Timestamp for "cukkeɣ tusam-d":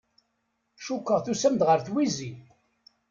0.85-1.61